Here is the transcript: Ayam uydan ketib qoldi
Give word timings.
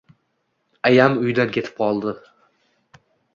Ayam 0.91 1.17
uydan 1.25 1.51
ketib 1.59 1.77
qoldi 1.83 2.15